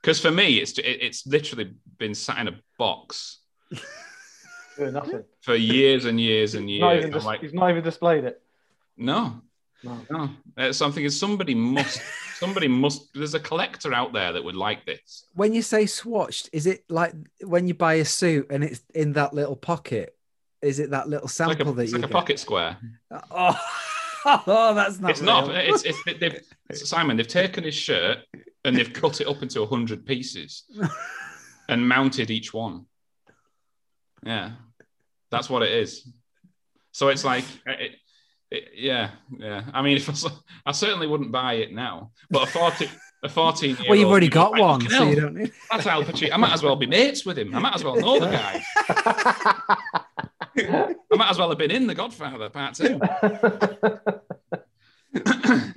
[0.00, 3.38] because for me it's it, it's literally been sat in a box
[4.78, 5.24] Doing nothing.
[5.42, 6.80] for years and years and years.
[6.80, 8.40] not, even dis- like, he's not even displayed it.
[8.96, 9.42] no,
[9.84, 9.98] No.
[10.10, 10.30] no.
[10.56, 12.00] Uh, so I'm somebody must,
[12.38, 13.12] somebody must.
[13.12, 15.24] There's a collector out there that would like this.
[15.34, 19.12] When you say swatched, is it like when you buy a suit and it's in
[19.14, 20.16] that little pocket?
[20.62, 22.14] Is it that little It's like sample a, that it's you like a get?
[22.14, 22.76] pocket square.
[23.30, 23.58] Oh,
[24.46, 25.10] oh, that's not.
[25.10, 25.48] it's not.
[25.48, 25.56] real.
[25.74, 26.40] It's, it's they've,
[26.72, 27.16] Simon.
[27.16, 28.18] They've taken his shirt
[28.64, 30.64] and they've cut it up into hundred pieces
[31.68, 32.86] and mounted each one.
[34.24, 34.52] Yeah,
[35.30, 36.06] that's what it is.
[36.92, 37.92] So it's like, uh, it,
[38.50, 39.62] it, yeah, yeah.
[39.72, 40.26] I mean, if I, s-
[40.66, 42.88] I certainly wouldn't buy it now, but a fourteen,
[43.22, 43.76] a fourteen.
[43.88, 45.52] well, you've already got one, so you don't need.
[45.70, 46.32] That's Al Pacino.
[46.32, 47.54] I might as well be mates with him.
[47.54, 48.62] I might as well know the guy.
[51.12, 53.00] I might as well have been in The Godfather Part Two.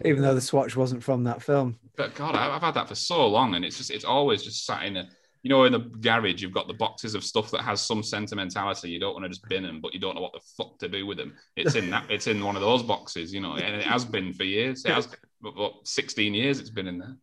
[0.05, 1.79] Even though the swatch wasn't from that film.
[1.95, 4.85] But God, I've had that for so long, and it's just it's always just sat
[4.85, 5.09] in a.
[5.41, 8.89] You know, in the garage, you've got the boxes of stuff that has some sentimentality.
[8.89, 10.87] You don't want to just bin them, but you don't know what the fuck to
[10.87, 11.33] do with them.
[11.57, 12.09] It's in that.
[12.09, 14.85] It's in one of those boxes, you know, and it has been for years.
[14.85, 15.09] It has,
[15.41, 16.61] what, sixteen years?
[16.61, 17.17] It's been in there.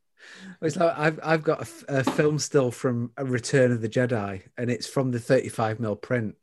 [0.63, 4.71] It's like I've I've got a film still from a Return of the Jedi, and
[4.71, 6.37] it's from the 35 mil print.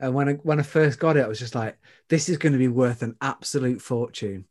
[0.00, 2.52] And when I when I first got it, I was just like, "This is going
[2.52, 4.46] to be worth an absolute fortune,"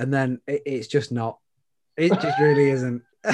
[0.00, 1.38] and then it, it's just not.
[1.96, 3.02] It just really isn't.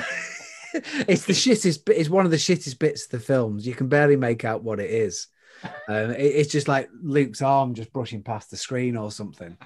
[0.72, 1.85] it's the shittest.
[1.85, 3.66] bit- It's one of the shittest bits of the films.
[3.66, 5.29] You can barely make out what it is.
[5.88, 9.57] Um, it- it's just like Luke's arm just brushing past the screen or something,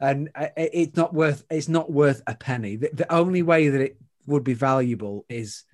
[0.00, 1.44] and uh, it- it's not worth.
[1.50, 2.76] It's not worth a penny.
[2.76, 5.64] The, the only way that it would be valuable is,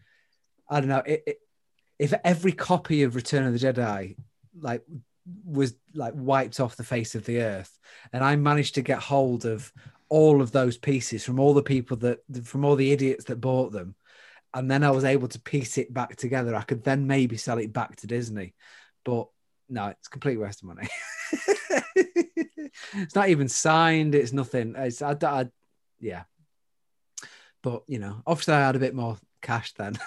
[0.70, 1.36] I don't know, it, it,
[1.98, 4.16] if every copy of Return of the Jedi,
[4.58, 4.82] like,
[5.44, 7.76] was like wiped off the face of the earth,
[8.12, 9.72] and I managed to get hold of
[10.08, 13.72] all of those pieces from all the people that, from all the idiots that bought
[13.72, 13.94] them,
[14.54, 16.54] and then I was able to piece it back together.
[16.54, 18.54] I could then maybe sell it back to Disney,
[19.04, 19.28] but
[19.68, 20.88] no, it's a complete waste of money.
[21.96, 24.14] it's not even signed.
[24.14, 24.74] It's nothing.
[24.76, 25.46] It's I, I,
[26.00, 26.22] yeah.
[27.62, 29.98] But you know, obviously, I had a bit more cash then.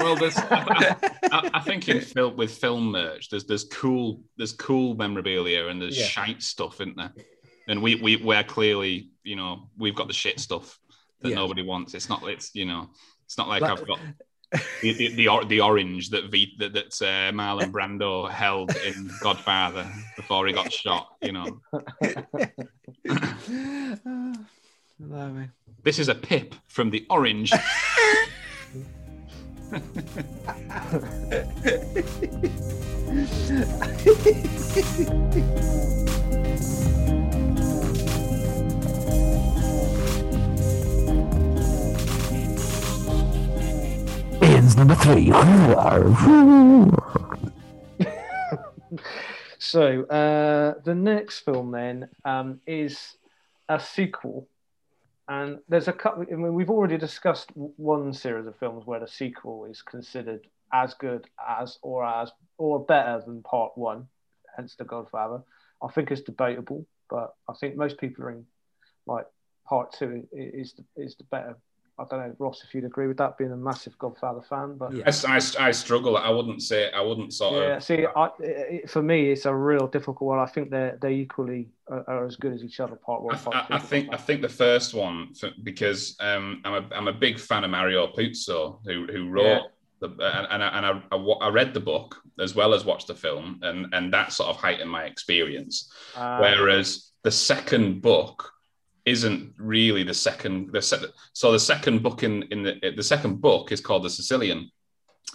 [0.00, 0.96] Well, there's, I,
[1.30, 5.80] I, I think in film with film merch, there's there's cool there's cool memorabilia and
[5.80, 6.06] there's Yeah.
[6.06, 7.12] shite stuff, isn't there?
[7.72, 10.78] And we we we're clearly, you know, we've got the shit stuff
[11.22, 11.36] that Yeah.
[11.36, 11.94] nobody wants.
[11.94, 12.90] It's not it's you know,
[13.24, 13.98] it's not like Like- I've got
[14.82, 19.90] the the, the, the orange that v, that, that uh, Marlon Brando held in Godfather
[20.16, 21.16] before he got shot.
[21.22, 21.60] You know,
[25.82, 27.52] this is a pip from the orange.
[44.76, 45.32] Number three.
[49.72, 53.16] So uh, the next film then um, is
[53.68, 54.48] a sequel,
[55.28, 56.26] and there's a couple.
[56.30, 60.94] I mean, we've already discussed one series of films where the sequel is considered as
[60.94, 64.08] good as or as or better than part one,
[64.56, 65.42] hence The Godfather.
[65.80, 68.44] I think it's debatable, but I think most people are in
[69.06, 69.26] like
[69.64, 71.56] part two is the, is the better.
[71.98, 74.92] I don't know, Ross, if you'd agree with that, being a massive Godfather fan, but
[74.92, 75.04] Yeah.
[75.06, 76.16] I, I, I struggle.
[76.16, 77.84] I wouldn't say I wouldn't sort yeah, of.
[77.84, 80.38] see, I, it, for me, it's a real difficult one.
[80.38, 82.96] I think they're they equally are, are as good as each other.
[82.96, 83.76] Part one, I, part I.
[83.76, 87.38] I think I think the first one for, because um, I'm a I'm a big
[87.38, 89.60] fan of Mario Puzo who who wrote Yeah.
[90.00, 93.14] the and and, I, and I, I, read the book as well as watched the
[93.14, 95.92] film and and that sort of heightened my experience.
[96.16, 98.51] Uh, Whereas the second book
[99.04, 103.40] isn't really the second the se- so the second book in in the the second
[103.40, 104.70] book is called the Sicilian.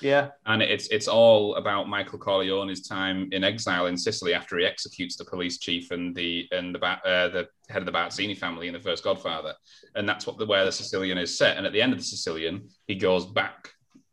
[0.01, 4.65] Yeah, and it's it's all about Michael Corleone's time in exile in Sicily after he
[4.65, 8.67] executes the police chief and the and the uh, the head of the Barzini family
[8.67, 9.56] in the first Godfather,
[9.95, 11.58] and that's what the where the Sicilian is set.
[11.58, 13.71] And at the end of the Sicilian, he goes back,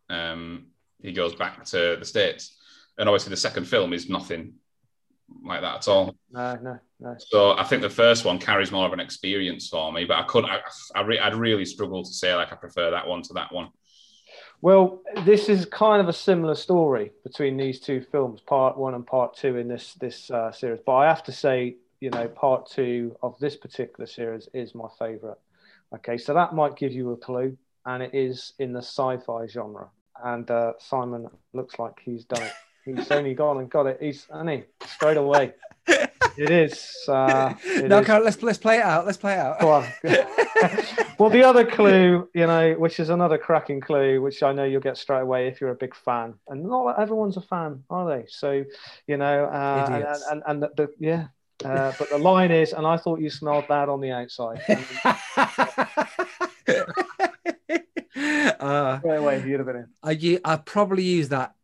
[0.09, 0.69] um,
[1.03, 2.57] he goes back to the states,
[2.97, 4.55] and obviously the second film is nothing
[5.45, 6.15] like that at all.
[6.31, 7.17] no, no, no.
[7.19, 10.23] So I think the first one carries more of an experience for me, but I
[10.25, 10.61] could I,
[10.95, 13.69] I re, I'd really struggle to say like I prefer that one to that one.
[14.61, 19.07] Well, this is kind of a similar story between these two films, part one and
[19.07, 20.81] part two in this this uh, series.
[20.87, 24.89] But I have to say, you know, part two of this particular series is my
[24.99, 25.39] favourite.
[25.95, 29.89] Okay, so that might give you a clue, and it is in the sci-fi genre.
[30.25, 32.53] And uh, Simon looks like he's done it.
[32.85, 33.99] He's only gone and got it.
[34.01, 35.55] He's, and he straight away.
[36.37, 36.91] It is.
[37.09, 39.07] Uh, it no, is- let's let's play it out.
[39.07, 39.87] Let's play it out.
[41.19, 44.81] Well, the other clue, you know, which is another cracking clue, which I know you'll
[44.81, 48.27] get straight away if you're a big fan, and not everyone's a fan, are they?
[48.29, 48.65] So,
[49.07, 51.27] you know, uh, and, and, and the, the yeah.
[51.65, 54.61] Uh, but the line is, and I thought you smelled bad on the outside.
[58.17, 59.89] Uh, straight away, you'd have been in.
[60.03, 61.55] I I probably use that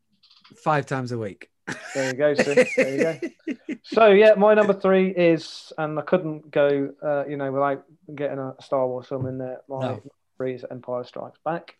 [0.63, 1.49] five times a week.
[1.95, 2.69] There you go, Sid.
[2.77, 3.03] There you
[3.47, 3.57] go.
[3.83, 8.39] So yeah, my number three is, and I couldn't go, uh, you know, without getting
[8.39, 9.61] a Star Wars film in there.
[9.69, 10.03] My No.
[10.37, 11.77] three is Empire Strikes Back.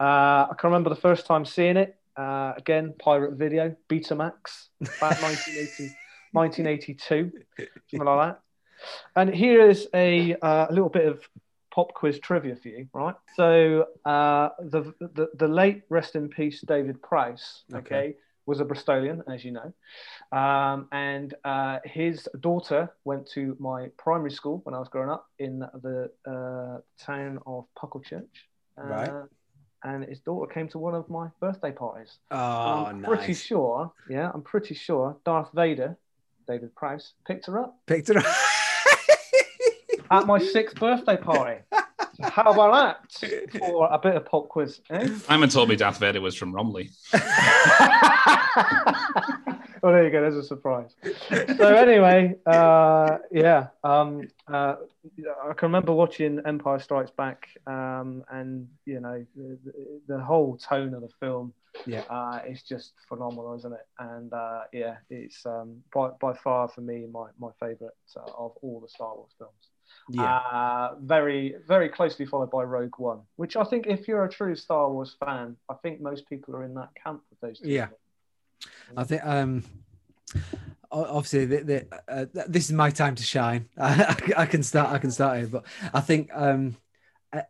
[0.00, 1.94] Uh, I can remember the first time seeing it.
[2.16, 5.94] Uh, again, pirate video, Betamax, about 1980,
[6.32, 7.32] 1982,
[7.90, 8.40] something like that.
[9.14, 11.20] And here is a uh, little bit of
[11.74, 13.14] pop quiz trivia for you, right?
[13.34, 18.16] So uh, the, the the late rest in peace David Prowse, okay, Okay.
[18.46, 19.72] was a Bristolian, as you know,
[20.38, 25.26] um, and uh, his daughter went to my primary school when I was growing up
[25.38, 28.36] in the uh, town of Pucklechurch.
[28.78, 29.12] Uh, Right.
[29.84, 32.18] And his daughter came to one of my birthday parties.
[32.30, 35.98] Oh, I'm pretty sure, yeah, I'm pretty sure Darth Vader,
[36.46, 38.24] David Prowse, picked her up Picked her up.
[40.12, 41.62] at my sixth birthday party.
[42.22, 44.80] How about that for a bit of pop quiz?
[44.90, 45.08] Eh?
[45.18, 46.90] Simon told me Darth Vader was from Romiley.
[49.82, 50.20] well, there you go.
[50.20, 50.94] There's a surprise.
[51.56, 54.76] So anyway, uh, yeah, um, uh,
[55.42, 60.56] I can remember watching Empire Strikes Back, um, and you know the, the, the whole
[60.58, 61.54] tone of the film.
[61.86, 62.02] Yeah.
[62.10, 63.86] uh, it's just phenomenal, isn't it?
[63.98, 68.52] And uh, yeah, it's um, by by far for me my my favourite uh, of
[68.60, 69.71] all the Star Wars films.
[70.10, 70.36] Yeah.
[70.36, 74.54] Uh, very, very closely followed by Rogue One, which I think if you're a true
[74.56, 77.68] Star Wars fan, I think most people are in that camp with those two.
[77.68, 77.88] Yeah.
[78.96, 79.64] I think um
[80.90, 83.68] obviously the, the, uh, this is my time to shine.
[83.78, 84.90] I, I can start.
[84.90, 86.76] I can start here, but I think um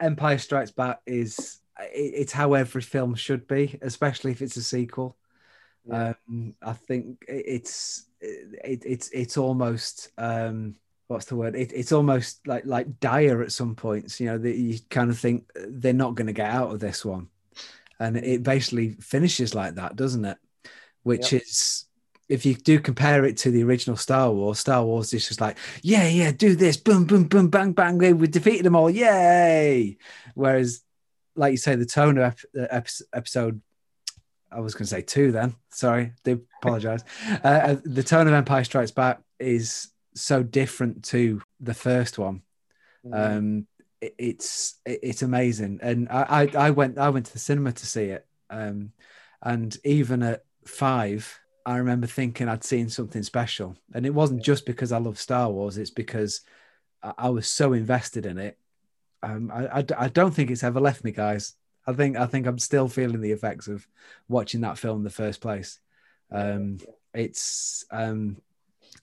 [0.01, 4.63] Empire Strikes Back is it, it's how every film should be, especially if it's a
[4.63, 5.17] sequel.
[5.85, 6.15] Yeah.
[6.29, 10.77] Um, I think it- it's it, it's it's almost um
[11.13, 11.55] what's the word?
[11.55, 14.21] It, it's almost like like dire at some points.
[14.21, 17.05] You know that you kind of think they're not going to get out of this
[17.05, 17.29] one.
[18.01, 20.39] and it basically finishes like that, doesn't it?
[21.05, 21.87] Which is
[22.33, 25.59] if you do compare it to the original Star Wars, Star Wars is just like,
[25.83, 29.99] yeah, yeah, do this, boom, boom, boom, bang, bang, we defeated them all, yay!
[30.35, 30.83] Whereas,
[31.37, 33.61] like you say, the tone of ep- episode,
[34.51, 35.31] I was going to say two.
[35.31, 37.05] Then, sorry, do apologize.
[37.45, 42.43] uh, uh, the tone of Empire Strikes Back is so different to the first one.
[43.05, 43.37] Mm.
[43.37, 43.67] Um,
[44.01, 47.73] it, it's it, it's amazing, and I, I I went I went to the cinema
[47.73, 48.93] to see it, um,
[49.43, 53.77] and even at five I remember thinking I'd seen something special.
[53.95, 56.41] And it wasn't just because I love Star Wars, it's because
[57.03, 58.59] I, I was so invested in it.
[59.23, 61.55] Um, I, I, I, don't think it's ever left me, guys.
[61.87, 63.87] I think I think I'm still feeling the effects of
[64.29, 65.79] watching that film in the first place.
[66.31, 66.79] Um,
[67.15, 68.39] it's um,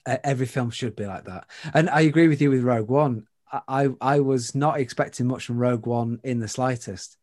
[0.06, 3.26] every film should be like that, and I agree with you with Rogue One.
[3.50, 7.16] I I was not expecting much from Rogue One in the slightest.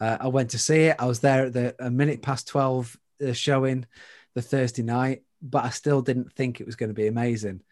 [0.00, 0.96] Uh, I went to see it.
[0.98, 3.86] I was there at the a minute past twelve uh, showing
[4.34, 7.62] the Thursday night, but I still didn't think it was going to be amazing.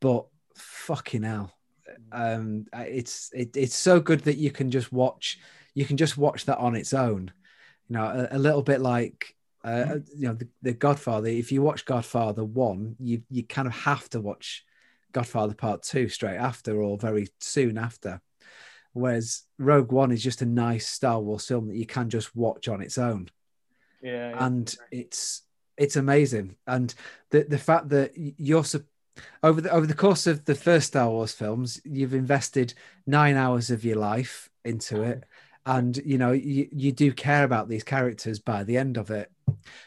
[0.00, 1.52] But fucking hell,
[2.12, 5.38] um, it's it, it's so good that you can just watch
[5.76, 7.30] you can just watch that on its own.
[7.88, 9.35] You know, a, a little bit like
[9.66, 11.28] uh, you know the, the, Godfather.
[11.28, 14.64] If you watch Godfather one, you you kind of have to watch
[15.12, 18.20] Godfather Part two straight after or very soon after.
[18.92, 22.68] Whereas Rogue One is just a nice Star Wars film that you can just watch
[22.68, 23.28] on its own.
[24.00, 24.46] Yeah, yeah.
[24.46, 25.42] and it's
[25.76, 26.94] it's amazing, and
[27.30, 28.64] the the fact that you're
[29.42, 32.72] over the over the course of the first Star Wars films, you've invested
[33.04, 35.24] nine hours of your life into it,
[35.64, 39.28] and you know you, you do care about these characters by the end of it.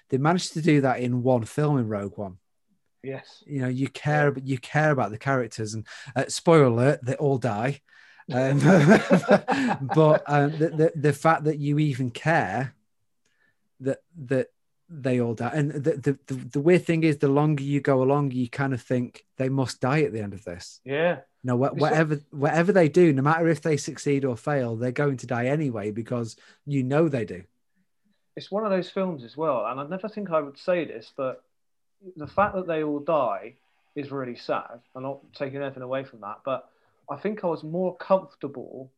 [0.09, 2.37] They managed to do that in one film in Rogue One.
[3.03, 6.99] Yes, you know you care, but you care about the characters, and uh, spoiler alert,
[7.03, 7.81] they all die.
[8.31, 8.59] Um,
[9.95, 12.75] but uh, the, the the fact that you even care
[13.79, 14.47] that that
[14.89, 15.51] they all die.
[15.53, 18.73] And the, the, the, the, weird thing is, the longer you go along, you kind
[18.73, 20.81] of think they must die at the end of this.
[20.83, 21.19] Yeah.
[21.43, 25.17] No, wh- whatever whatever they do, no matter if they succeed or fail, they're going
[25.17, 27.43] to die anyway because you know they do.
[28.39, 31.11] It's one of those films as well, and I never think I would say this,
[31.17, 31.43] but
[32.15, 33.55] the fact that they all die
[33.97, 34.79] is really sad.
[34.95, 36.69] I'm not taking anything away from that, but
[37.11, 38.93] I think I was more comfortable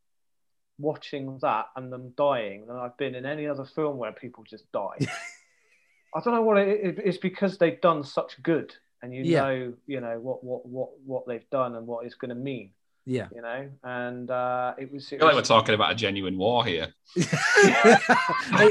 [0.77, 4.71] watching that and them dying than I've been in any other film where people just
[4.71, 4.97] die.
[6.15, 9.41] I don't know what it, it, it's because they've done such good, and you yeah.
[9.41, 12.69] know, you know what what what what they've done and what it's going to mean.
[13.05, 15.11] Yeah, you know, and uh, it was.
[15.11, 16.93] It I feel was, like we're talking about a genuine war here.
[17.15, 17.27] it,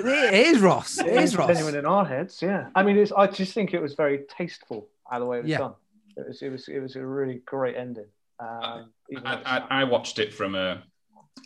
[0.07, 0.99] it is Ross.
[0.99, 1.49] It, it is Ross.
[1.49, 2.69] Genuine in our heads, yeah.
[2.75, 5.51] I mean, it's, I just think it was very tasteful how the way it was
[5.51, 5.59] yeah.
[5.59, 5.75] done.
[6.17, 8.07] It was, it was, it was a really great ending.
[8.39, 8.93] Um,
[9.25, 10.83] I, I, I, watched it from a.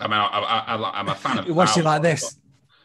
[0.00, 1.46] I mean, I, I, am a fan of.
[1.48, 2.38] You watched it like this.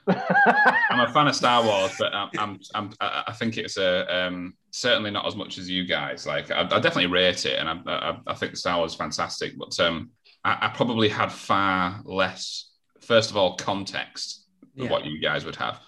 [0.89, 4.55] I'm a fan of Star Wars, but I'm, I'm, I'm i think it's a um,
[4.71, 6.25] certainly not as much as you guys.
[6.25, 9.57] Like, I, I definitely rate it, and I, I, I, think Star Wars is fantastic.
[9.57, 10.11] But um,
[10.43, 14.45] I, probably had far less, first of all, context
[14.75, 14.89] yeah.
[14.89, 15.79] what you guys would have,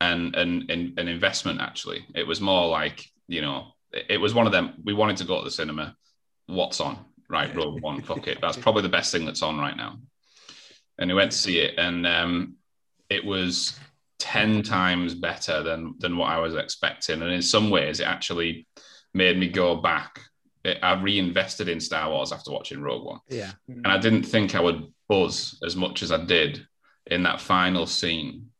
[0.00, 1.60] and, and and an investment.
[1.60, 4.74] Actually, it was more like you know, it, it was one of them.
[4.84, 5.96] We wanted to go to the cinema.
[6.46, 6.98] What's on?
[7.30, 8.02] Right, Rogue One.
[8.02, 8.38] Fuck it.
[8.42, 9.98] That's probably the best thing that's on right now.
[10.98, 12.56] And we went to see it, and um,
[13.10, 13.78] it was
[14.18, 17.22] 10 times better than than what I was expecting.
[17.22, 18.66] And in some ways, it actually
[19.12, 20.20] made me go back.
[20.64, 23.20] It, I reinvested in Star Wars after watching Rogue One.
[23.28, 23.52] Yeah.
[23.68, 26.66] And I didn't think I would buzz as much as I did
[27.06, 28.50] in that final scene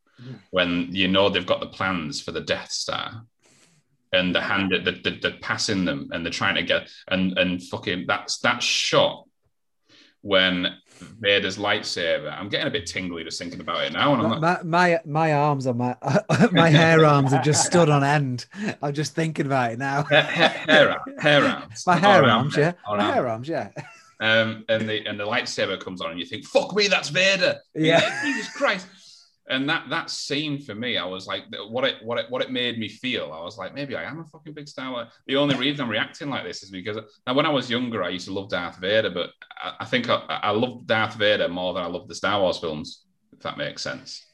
[0.50, 3.24] when you know they've got the plans for the Death Star
[4.12, 7.62] and the hand that they're, they're passing them and they're trying to get and and
[7.62, 9.24] fucking that's that shot
[10.20, 10.66] when
[11.20, 12.32] Vader's lightsaber.
[12.32, 14.14] I'm getting a bit tingly just thinking about it now.
[14.14, 15.96] And I'm my, my, my arms are my
[16.52, 18.46] my hair arms have just stood on end.
[18.82, 20.04] I'm just thinking about it now.
[20.04, 21.86] hair, hair, hair arms.
[21.86, 22.72] My hair arms, yeah.
[22.88, 23.70] My hair arms, yeah.
[24.20, 27.58] Um, and the and the lightsaber comes on, and you think, "Fuck me, that's Vader!"
[27.74, 28.86] Yeah, Jesus Christ
[29.48, 32.50] and that that scene for me, I was like, what it what it what it
[32.50, 33.30] made me feel.
[33.32, 35.08] I was like, maybe I am a fucking big Star Wars.
[35.26, 38.08] The only reason I'm reacting like this is because now when I was younger, I
[38.08, 39.30] used to love Darth Vader, but
[39.62, 42.58] I, I think I, I loved Darth Vader more than I loved the Star Wars
[42.58, 43.04] films.
[43.32, 44.24] If that makes sense.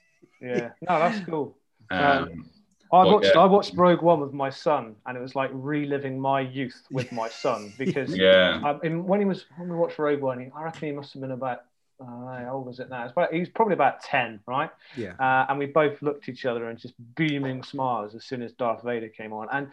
[0.41, 1.59] Yeah, no, that's cool.
[1.91, 2.51] Um, um,
[2.93, 3.41] I watched yeah.
[3.41, 7.11] I watched Rogue One with my son, and it was like reliving my youth with
[7.13, 10.93] my son because yeah, when he was when we watched Rogue One, I reckon he
[10.93, 11.65] must have been about
[12.01, 12.05] uh,
[12.45, 13.03] how old was it now?
[13.05, 14.71] It's about, he's probably about 10, right?
[14.97, 15.13] Yeah.
[15.19, 18.53] Uh, and we both looked at each other and just beaming smiles as soon as
[18.53, 19.49] Darth Vader came on.
[19.53, 19.69] And,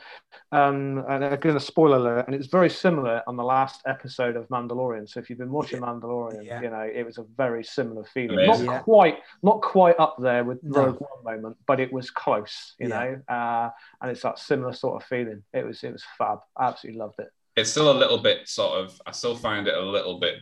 [0.51, 4.47] um, and again, a spoiler alert, and it's very similar on the last episode of
[4.49, 5.09] Mandalorian.
[5.09, 6.61] So if you've been watching Mandalorian, Yeah.
[6.61, 8.37] you know it was a very similar feeling.
[8.39, 8.65] Amazing.
[8.65, 8.79] Not Yeah.
[8.79, 10.85] quite, not quite up there with No.
[10.87, 13.15] Rogue One moment, but it was close, you Yeah.
[13.27, 13.33] know.
[13.35, 13.69] Uh,
[14.01, 15.43] and it's that similar sort of feeling.
[15.53, 16.39] It was, it was fab.
[16.57, 17.29] I Absolutely loved it.
[17.55, 20.35] it's still a little bit sort of I still find it a little bit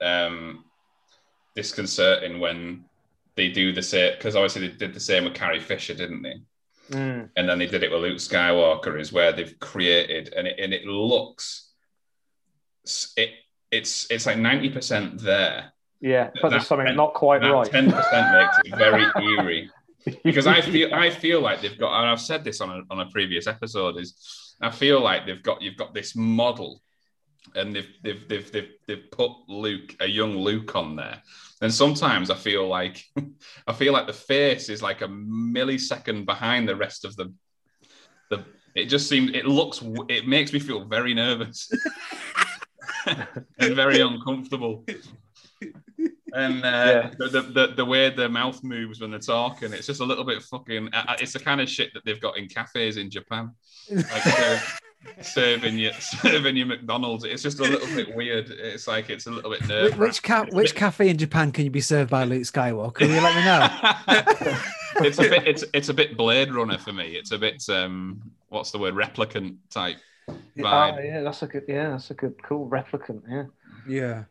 [0.00, 0.64] um
[1.54, 2.84] disconcerting when
[3.36, 6.34] they do the same because obviously they did the same with Carrie Fisher, didn't they?
[6.90, 7.30] Mm.
[7.36, 10.72] And then they did it with Luke Skywalker, is where they've created and it and
[10.74, 11.70] it looks
[13.16, 13.30] it
[13.70, 15.72] it's it's like ninety percent there.
[16.00, 17.70] Yeah, but there's That- something not quite right.
[17.70, 19.04] ten percent makes it very
[19.38, 19.70] eerie.
[20.24, 23.00] because I feel I feel like they've got, and I've said this on a, on
[23.00, 26.82] a previous episode, is I feel like they've got you've got this model,
[27.54, 31.22] and they've they've they've they've, they've put Luke, a young Luke, on there.
[31.60, 33.04] And sometimes I feel like
[33.66, 37.32] I feel like the face is like a millisecond behind the rest of the
[38.30, 38.44] the.
[38.74, 41.70] It just seems it looks it makes me feel very nervous
[43.06, 44.84] and very uncomfortable.
[46.34, 47.10] And uh, Yeah.
[47.18, 50.42] the, the, the way their mouth moves when they're talking, it's just a little bit
[50.42, 50.88] fucking.
[50.94, 53.50] uh, It's the kind of shit that they've got in cafes in Japan,
[53.90, 54.80] like serve,
[55.20, 57.24] serving you serving you McDonald's.
[57.24, 58.50] It's just a little bit weird.
[58.50, 59.98] It's like it's a little bit Which, nerve.
[59.98, 62.94] which, ca- which cafe in Japan can you be served by Luke Skywalker?
[62.94, 64.58] Can you let me know?
[65.06, 67.16] it's a bit it's it's a bit Blade Runner for me.
[67.16, 69.96] It's a bit um what's the word replicant type
[70.28, 71.04] Oh, vibe.
[71.04, 71.64] yeah, that's a good.
[71.66, 73.22] Yeah, that's a good, cool replicant.
[73.28, 73.44] Yeah.
[73.88, 74.24] Yeah.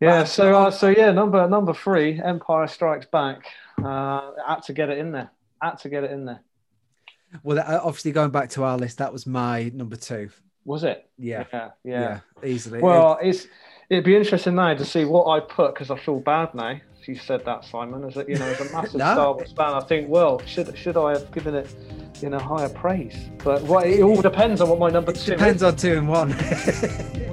[0.00, 0.24] Yeah.
[0.24, 3.44] So, uh, so yeah, number number three, Empire Strikes Back.
[3.84, 5.30] Uh, had to get it in there.
[5.60, 6.40] Had to get it in there.
[7.42, 10.30] Well, obviously going back to our list, that was my number two.
[10.64, 11.08] Was it?
[11.18, 11.44] Yeah.
[11.52, 11.70] Yeah.
[11.84, 12.20] Yeah.
[12.42, 12.48] Yeah.
[12.48, 12.80] easily.
[12.80, 13.46] Well, it's
[13.90, 16.80] it'd be interesting now to see what I put because I feel bad now.
[17.04, 18.04] You said that, Simon.
[18.04, 19.12] As a you know, as a massive No.
[19.12, 21.74] Star Wars fan, I think, well, should should I have given it,
[22.20, 23.16] you know, higher praise?
[23.42, 25.62] But what it all depends on what my number two depends is.
[25.64, 26.30] on two and one.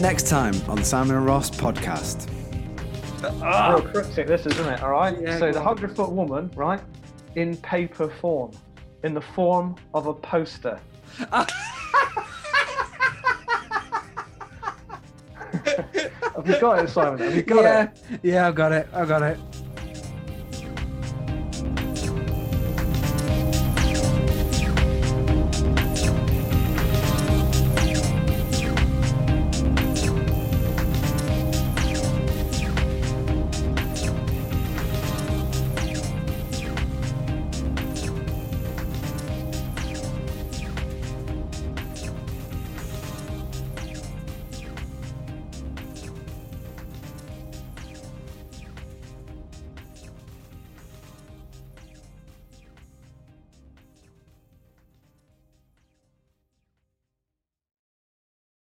[0.00, 2.26] Next time on Simon and Ross podcast.
[3.42, 4.82] Ah, real cryptic, this isn't it?
[4.82, 5.14] All right.
[5.20, 6.80] Yeah, so the hundred foot woman, right,
[7.34, 8.52] in paper form,
[9.04, 10.80] in the form of a poster.
[11.18, 11.50] Have
[16.46, 17.18] you got it, Simon?
[17.18, 18.20] Have you got yeah, it?
[18.22, 18.88] yeah, I've got it.
[18.94, 19.38] I've got it.